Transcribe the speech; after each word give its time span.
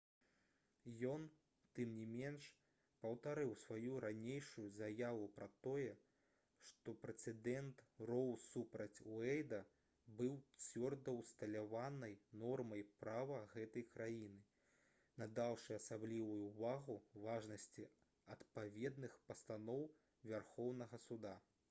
ён 1.07 1.25
тым 1.79 1.89
не 1.95 2.05
менш 2.11 2.45
паўтарыў 3.01 3.51
сваю 3.63 3.97
ранейшую 4.05 4.63
заяву 4.77 5.25
пра 5.35 5.49
тое 5.67 5.89
што 6.69 6.95
прэцэдэнт 7.03 7.83
«роу 8.09 8.31
супраць 8.45 8.99
уэйда» 9.17 9.59
быў 10.21 10.33
«цвёрда 10.65 11.13
ўсталяванай 11.19 12.15
нормай 12.43 12.85
права 13.03 13.37
гэтай 13.55 13.85
краіны» 13.97 14.41
надаўшы 15.23 15.77
асаблівую 15.83 16.39
ўвагу 16.49 16.97
важнасці 17.27 17.89
адпаведных 18.37 19.19
пастаноў 19.33 19.89
вярхоўнага 20.33 21.05
суда 21.11 21.41